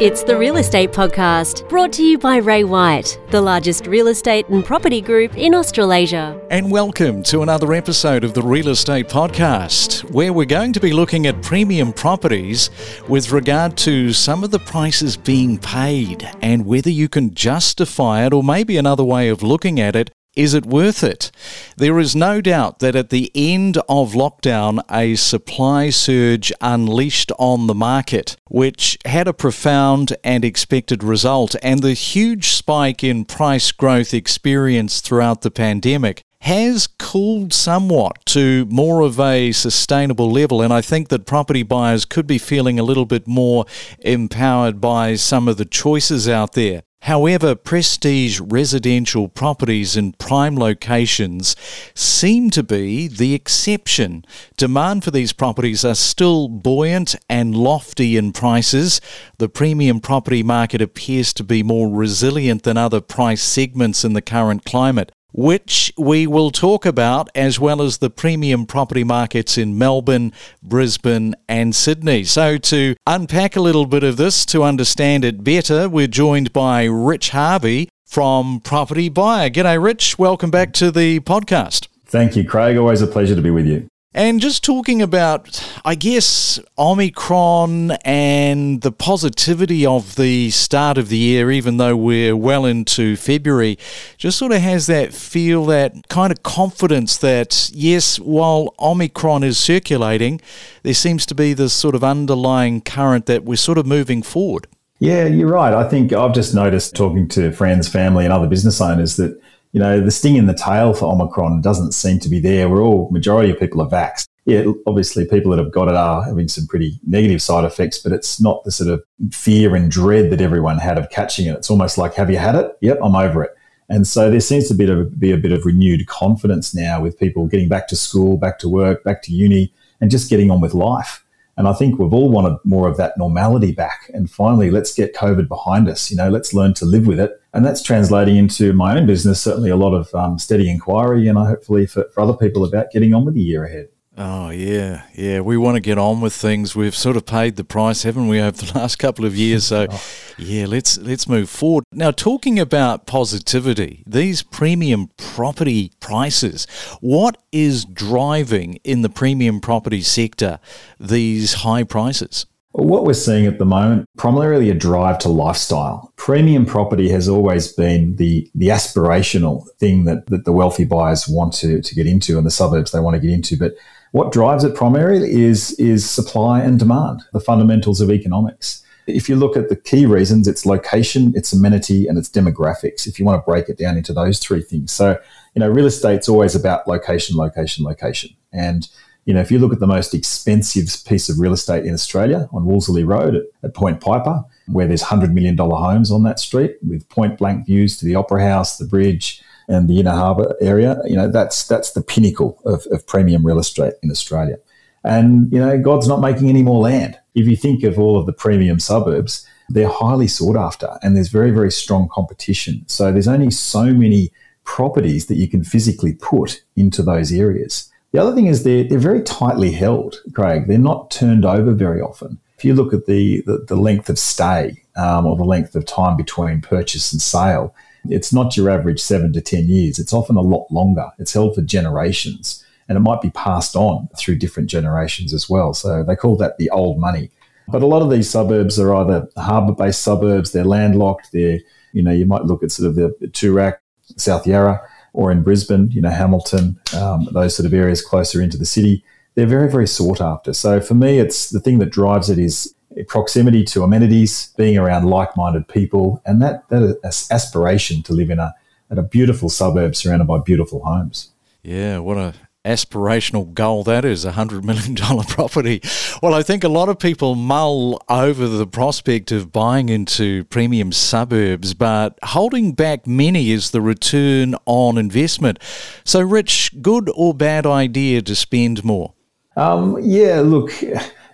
[0.00, 4.48] It's the Real Estate Podcast, brought to you by Ray White, the largest real estate
[4.48, 6.40] and property group in Australasia.
[6.52, 10.92] And welcome to another episode of the Real Estate Podcast, where we're going to be
[10.92, 12.70] looking at premium properties
[13.08, 18.32] with regard to some of the prices being paid and whether you can justify it,
[18.32, 21.30] or maybe another way of looking at it is it worth it?
[21.76, 27.66] There is no doubt that at the end of lockdown, a supply surge unleashed on
[27.66, 33.72] the market, which had a profound and expected result, and the huge spike in price
[33.72, 40.62] growth experienced throughout the pandemic has cooled somewhat to more of a sustainable level.
[40.62, 43.66] And I think that property buyers could be feeling a little bit more
[44.00, 46.82] empowered by some of the choices out there.
[47.02, 51.56] However, prestige residential properties in prime locations
[51.94, 54.24] seem to be the exception.
[54.56, 59.00] Demand for these properties are still buoyant and lofty in prices.
[59.38, 64.22] The premium property market appears to be more resilient than other price segments in the
[64.22, 69.78] current climate which we will talk about, as well as the premium property markets in
[69.78, 72.24] Melbourne, Brisbane, and Sydney.
[72.24, 76.84] So, to unpack a little bit of this, to understand it better, we're joined by
[76.84, 79.50] Rich Harvey from Property Buyer.
[79.50, 80.18] G'day, Rich.
[80.18, 81.88] Welcome back to the podcast.
[82.06, 82.76] Thank you, Craig.
[82.76, 83.86] Always a pleasure to be with you.
[84.18, 91.16] And just talking about, I guess, Omicron and the positivity of the start of the
[91.16, 93.78] year, even though we're well into February,
[94.16, 99.56] just sort of has that feel, that kind of confidence that, yes, while Omicron is
[99.56, 100.40] circulating,
[100.82, 104.66] there seems to be this sort of underlying current that we're sort of moving forward.
[104.98, 105.72] Yeah, you're right.
[105.72, 109.40] I think I've just noticed talking to friends, family, and other business owners that
[109.78, 112.68] you know, the sting in the tail for Omicron doesn't seem to be there.
[112.68, 114.26] We're all, majority of people are vaxxed.
[114.44, 118.10] Yeah, obviously people that have got it are having some pretty negative side effects, but
[118.10, 121.54] it's not the sort of fear and dread that everyone had of catching it.
[121.54, 122.76] It's almost like, have you had it?
[122.80, 123.52] Yep, I'm over it.
[123.88, 127.16] And so there seems to be a, be a bit of renewed confidence now with
[127.16, 130.60] people getting back to school, back to work, back to uni, and just getting on
[130.60, 131.24] with life.
[131.58, 134.10] And I think we've all wanted more of that normality back.
[134.14, 136.08] And finally, let's get COVID behind us.
[136.08, 137.32] You know, let's learn to live with it.
[137.52, 141.36] And that's translating into my own business, certainly a lot of um, steady inquiry, and
[141.36, 143.88] I hopefully for, for other people about getting on with the year ahead.
[144.20, 145.38] Oh yeah, yeah.
[145.40, 146.74] We want to get on with things.
[146.74, 149.66] We've sort of paid the price, haven't we, over the last couple of years?
[149.66, 150.04] So, oh.
[150.36, 151.84] yeah, let's let's move forward.
[151.92, 156.66] Now, talking about positivity, these premium property prices.
[157.00, 160.58] What is driving in the premium property sector
[160.98, 162.46] these high prices?
[162.72, 166.12] What we're seeing at the moment, primarily a drive to lifestyle.
[166.16, 171.54] Premium property has always been the, the aspirational thing that, that the wealthy buyers want
[171.54, 173.56] to, to get into and the suburbs they want to get into.
[173.56, 173.74] But
[174.12, 178.82] what drives it primarily is, is supply and demand, the fundamentals of economics.
[179.06, 183.18] If you look at the key reasons, it's location, it's amenity, and it's demographics, if
[183.18, 184.92] you want to break it down into those three things.
[184.92, 185.18] So,
[185.54, 188.30] you know, real estate's always about location, location, location.
[188.52, 188.88] And,
[189.24, 192.48] you know, if you look at the most expensive piece of real estate in Australia
[192.52, 196.76] on Wolseley Road at, at Point Piper, where there's $100 million homes on that street
[196.86, 201.00] with point blank views to the Opera House, the bridge, and the inner harbour area,
[201.04, 204.56] you know, that's that's the pinnacle of, of premium real estate in Australia.
[205.04, 207.18] And, you know, God's not making any more land.
[207.34, 211.28] If you think of all of the premium suburbs, they're highly sought after and there's
[211.28, 212.84] very, very strong competition.
[212.86, 214.30] So there's only so many
[214.64, 217.90] properties that you can physically put into those areas.
[218.12, 220.66] The other thing is they're, they're very tightly held, Craig.
[220.66, 222.38] They're not turned over very often.
[222.56, 225.86] If you look at the, the, the length of stay um, or the length of
[225.86, 227.74] time between purchase and sale,
[228.10, 229.98] it's not your average seven to 10 years.
[229.98, 231.10] It's often a lot longer.
[231.18, 235.74] It's held for generations and it might be passed on through different generations as well.
[235.74, 237.30] So they call that the old money.
[237.68, 241.60] But a lot of these suburbs are either harbour based suburbs, they're landlocked, they're,
[241.92, 243.76] you know, you might look at sort of the, the Toorak,
[244.16, 244.80] South Yarra,
[245.12, 249.04] or in Brisbane, you know, Hamilton, um, those sort of areas closer into the city.
[249.34, 250.54] They're very, very sought after.
[250.54, 252.74] So for me, it's the thing that drives it is
[253.06, 256.98] proximity to amenities, being around like-minded people, and that that
[257.30, 258.54] aspiration to live in a
[258.90, 261.30] in a beautiful suburb surrounded by beautiful homes.
[261.62, 262.34] Yeah, what a
[262.64, 265.80] aspirational goal that is a hundred million dollar property.
[266.22, 270.92] Well, I think a lot of people mull over the prospect of buying into premium
[270.92, 275.58] suburbs, but holding back many is the return on investment.
[276.04, 279.14] So, Rich, good or bad idea to spend more?
[279.56, 280.70] Um, yeah, look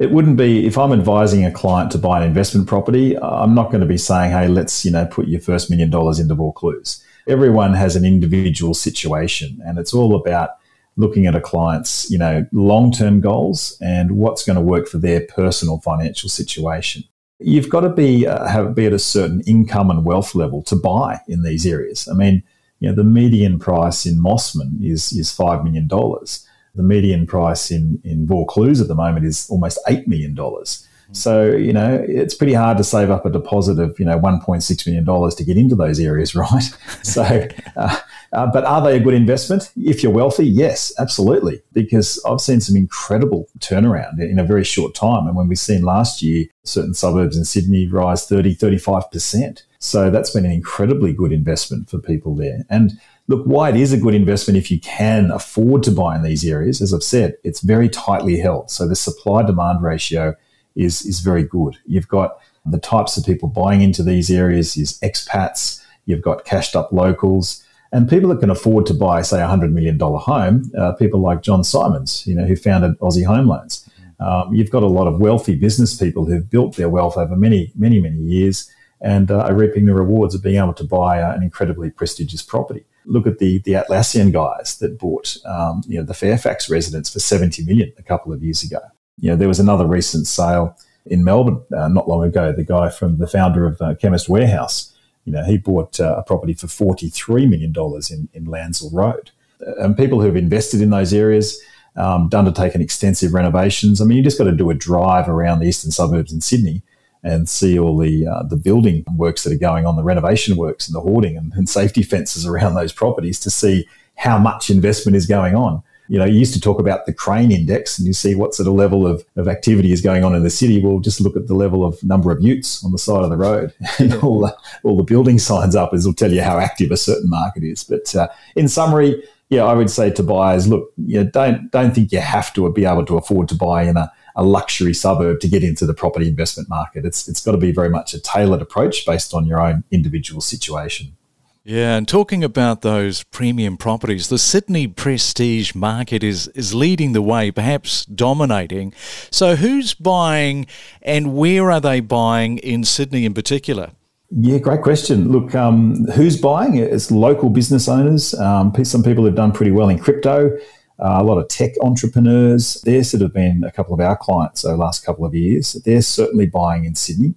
[0.00, 3.70] it wouldn't be if I'm advising a client to buy an investment property, I'm not
[3.70, 7.04] going to be saying, hey, let's, you know, put your first million dollars into Vaucluse.
[7.28, 10.50] Everyone has an individual situation and it's all about
[10.96, 15.20] looking at a client's, you know, long-term goals and what's going to work for their
[15.26, 17.04] personal financial situation.
[17.40, 20.76] you've got to be uh, have be at a certain income and wealth level to
[20.76, 22.06] buy in these areas.
[22.08, 22.42] I mean,
[22.80, 26.46] you know, the median price in Mosman is is five million dollars.
[26.74, 30.86] The median price in in Vaucluse at the moment is almost eight million dollars.
[31.12, 34.86] So, you know, it's pretty hard to save up a deposit of, you know, $1.6
[34.86, 36.62] million to get into those areas, right?
[37.02, 37.98] so, uh,
[38.32, 39.72] uh, but are they a good investment?
[39.76, 41.62] If you're wealthy, yes, absolutely.
[41.72, 45.26] Because I've seen some incredible turnaround in a very short time.
[45.26, 49.62] And when we've seen last year, certain suburbs in Sydney rise 30, 35%.
[49.78, 52.64] So that's been an incredibly good investment for people there.
[52.68, 52.92] And
[53.28, 56.44] look, why it is a good investment if you can afford to buy in these
[56.44, 58.70] areas, as I've said, it's very tightly held.
[58.70, 60.34] So the supply demand ratio
[60.76, 61.76] is is very good.
[61.86, 65.82] You've got the types of people buying into these areas is expats.
[66.06, 69.72] You've got cashed up locals and people that can afford to buy, say, a hundred
[69.72, 70.70] million dollar home.
[70.76, 73.88] Uh, people like John Symond, you know, who founded Aussie Home Loans.
[74.20, 77.72] Um, you've got a lot of wealthy business people who've built their wealth over many,
[77.74, 78.70] many, many years
[79.00, 82.42] and uh, are reaping the rewards of being able to buy uh, an incredibly prestigious
[82.42, 82.84] property.
[83.06, 87.18] Look at the the Atlassian guys that bought um, you know the Fairfax residence for
[87.18, 88.80] 70 million a couple of years ago.
[89.18, 90.76] You know, there was another recent sale
[91.06, 92.52] in Melbourne uh, not long ago.
[92.52, 94.94] The guy from the founder of uh, Chemist Warehouse,
[95.24, 97.74] you know, he bought uh, a property for $43 million
[98.10, 99.30] in, in Lansell Road.
[99.66, 101.60] Uh, and people who've invested in those areas,
[101.96, 104.00] um, undertaken extensive renovations.
[104.00, 106.82] I mean, you just got to do a drive around the eastern suburbs in Sydney
[107.22, 110.88] and see all the uh, the building works that are going on, the renovation works
[110.88, 113.86] and the hoarding and, and safety fences around those properties to see
[114.16, 117.52] how much investment is going on you know, you used to talk about the crane
[117.52, 120.42] index and you see what sort of level of, of activity is going on in
[120.42, 120.82] the city.
[120.82, 123.36] Well, just look at the level of number of utes on the side of the
[123.36, 126.90] road and all the, all the building signs up is will tell you how active
[126.90, 127.84] a certain market is.
[127.84, 128.26] But uh,
[128.56, 132.18] in summary, yeah, I would say to buyers, look, you know, don't don't think you
[132.18, 135.62] have to be able to afford to buy in a, a luxury suburb to get
[135.62, 137.04] into the property investment market.
[137.04, 140.40] It's it's got to be very much a tailored approach based on your own individual
[140.40, 141.16] situation.
[141.62, 147.20] Yeah, and talking about those premium properties, the Sydney prestige market is, is leading the
[147.20, 148.94] way, perhaps dominating.
[149.30, 150.66] So, who's buying
[151.02, 153.90] and where are they buying in Sydney in particular?
[154.30, 155.30] Yeah, great question.
[155.30, 156.76] Look, um, who's buying?
[156.76, 158.32] It's local business owners.
[158.34, 160.56] Um, some people have done pretty well in crypto.
[161.02, 162.80] Uh, a lot of tech entrepreneurs.
[162.84, 165.72] There's sort of been a couple of our clients over the last couple of years.
[165.84, 167.34] They're certainly buying in Sydney.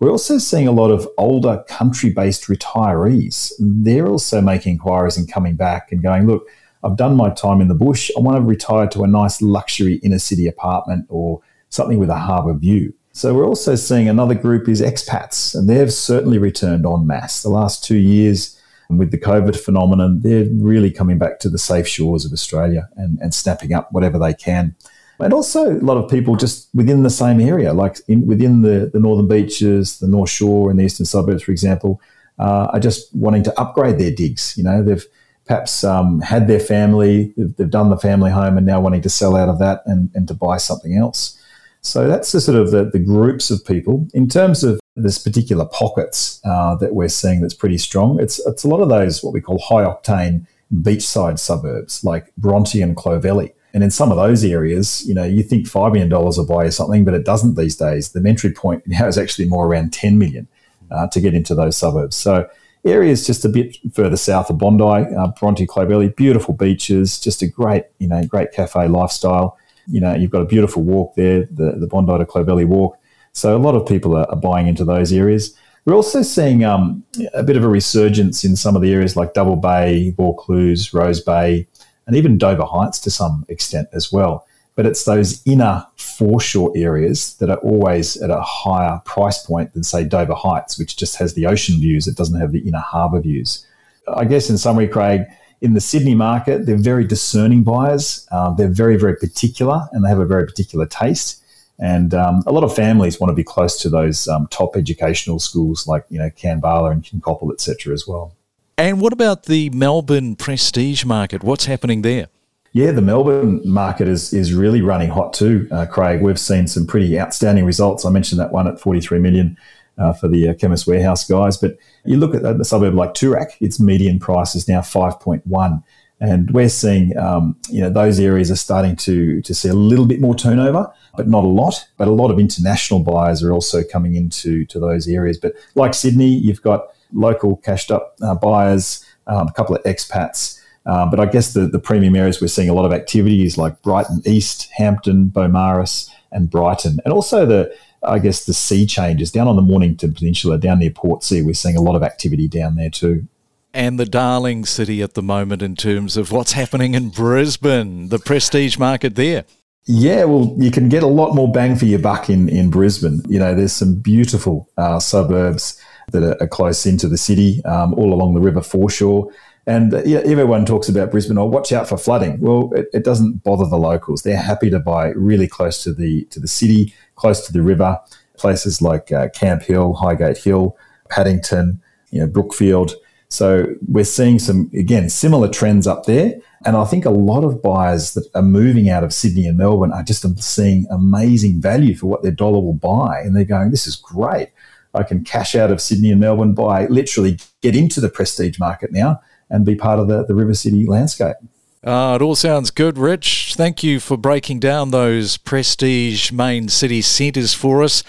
[0.00, 3.52] We're also seeing a lot of older country based retirees.
[3.58, 6.48] They're also making inquiries and coming back and going, look,
[6.82, 8.10] I've done my time in the bush.
[8.16, 12.16] I want to retire to a nice luxury inner city apartment or something with a
[12.16, 12.94] harbour view.
[13.12, 17.42] So we're also seeing another group is expats, and they've certainly returned en masse.
[17.42, 18.58] The last two years
[18.98, 23.18] with the COVID phenomenon, they're really coming back to the safe shores of Australia and,
[23.20, 24.74] and snapping up whatever they can
[25.22, 28.90] and also a lot of people just within the same area, like in, within the,
[28.92, 32.00] the northern beaches, the North Shore, and the eastern suburbs, for example,
[32.38, 34.54] uh, are just wanting to upgrade their digs.
[34.56, 35.04] You know, they've
[35.46, 39.10] perhaps um, had their family, they've, they've, done the family home, and now wanting to
[39.10, 41.38] sell out of that and, and to buy something else.
[41.82, 44.08] So that's the sort of the, the groups of people.
[44.14, 48.64] In terms of this particular pockets uh, that we're seeing that's pretty strong, it's it's
[48.64, 53.52] a lot of those what we call high octane beachside suburbs like Bronte and Clovelly
[53.74, 56.70] and in some of those areas, you know, you think $5 million will buy you
[56.70, 58.10] something, but it doesn't these days.
[58.10, 60.48] The entry point now is actually more around 10 million
[60.90, 62.16] uh, to get into those suburbs.
[62.16, 62.48] So
[62.84, 67.46] areas just a bit further south of Bondi, uh, Bronte, Clovelly, beautiful beaches, just a
[67.46, 69.58] great, you know, great cafe lifestyle.
[69.86, 72.98] You know, you've got a beautiful walk there, the, the Bondi to Clovelly walk.
[73.32, 75.56] So a lot of people are, are buying into those areas.
[75.84, 77.02] We're also seeing um,
[77.34, 81.20] a bit of a resurgence in some of the areas like Double Bay, Vaucluse, Rose
[81.20, 81.66] Bay,
[82.06, 84.46] and even Dover Heights to some extent as well.
[84.74, 89.82] But it's those inner foreshore areas that are always at a higher price point than,
[89.82, 92.06] say, Dover Heights, which just has the ocean views.
[92.06, 93.66] It doesn't have the inner harbour views.
[94.08, 95.22] I guess, in summary, Craig,
[95.60, 98.26] in the Sydney market, they're very discerning buyers.
[98.32, 101.41] Uh, they're very, very particular and they have a very particular taste.
[101.82, 105.40] And um, a lot of families want to be close to those um, top educational
[105.40, 107.92] schools like, you know, Kambala and Kincoppal, etc.
[107.92, 108.36] as well.
[108.78, 111.42] And what about the Melbourne prestige market?
[111.42, 112.28] What's happening there?
[112.70, 116.22] Yeah, the Melbourne market is is really running hot too, uh, Craig.
[116.22, 118.04] We've seen some pretty outstanding results.
[118.04, 119.58] I mentioned that one at 43 million
[119.98, 121.56] uh, for the uh, Chemist Warehouse guys.
[121.56, 125.82] But you look at the suburb like Toorak, its median price is now 5.1.
[126.22, 130.06] And we're seeing, um, you know, those areas are starting to, to see a little
[130.06, 131.84] bit more turnover, but not a lot.
[131.96, 135.36] But a lot of international buyers are also coming into to those areas.
[135.36, 140.60] But like Sydney, you've got local cashed up uh, buyers, um, a couple of expats.
[140.86, 143.82] Um, but I guess the, the premium areas we're seeing a lot of activities like
[143.82, 149.46] Brighton East, Hampton, Beaumaris, and Brighton, and also the I guess the sea changes down
[149.46, 151.44] on the Mornington Peninsula, down near Portsea.
[151.44, 153.28] We're seeing a lot of activity down there too
[153.74, 158.18] and the darling city at the moment in terms of what's happening in Brisbane, the
[158.18, 159.44] prestige market there.
[159.84, 163.22] Yeah, well, you can get a lot more bang for your buck in, in Brisbane.
[163.28, 165.80] You know, there's some beautiful uh, suburbs
[166.12, 169.32] that are, are, close into the city, um, all along the river foreshore.
[169.66, 171.38] And uh, yeah, everyone talks about Brisbane.
[171.38, 172.40] Oh, watch out for flooding.
[172.40, 174.22] Well, it, it, doesn't bother the locals.
[174.22, 177.98] They're happy to buy really close to the to the city, close to the river.
[178.36, 180.76] Places like uh, Camp Hill, Highgate Hill,
[181.10, 182.94] Paddington, you know, Brookfield.
[183.32, 186.34] So we're seeing some again similar trends up there.
[186.66, 189.90] And I think a lot of buyers that are moving out of Sydney and Melbourne
[189.90, 193.20] are just seeing amazing value for what their dollar will buy.
[193.20, 194.50] And they're going, this is great.
[194.92, 198.92] I can cash out of Sydney and Melbourne, buy, literally get into the prestige market
[198.92, 201.36] now and be part of the, the River City landscape.
[201.84, 203.54] Uh, it all sounds good, Rich.
[203.56, 208.04] Thank you for breaking down those prestige main city centres for us.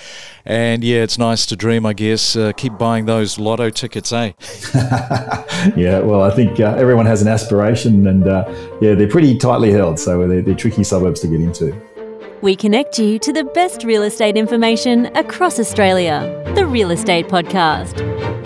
[0.45, 2.35] And yeah, it's nice to dream, I guess.
[2.35, 4.33] Uh, keep buying those lotto tickets, eh?
[5.75, 8.45] yeah, well, I think uh, everyone has an aspiration, and uh,
[8.79, 11.73] yeah, they're pretty tightly held, so they're, they're tricky suburbs to get into.
[12.43, 16.43] We connect you to the best real estate information across Australia.
[16.55, 18.42] The Real Estate Podcast.